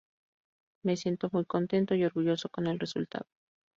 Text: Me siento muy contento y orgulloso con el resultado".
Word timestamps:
Me 0.83 0.97
siento 0.97 1.29
muy 1.31 1.45
contento 1.45 1.93
y 1.93 2.03
orgulloso 2.03 2.49
con 2.49 2.65
el 2.65 2.79
resultado". 2.79 3.27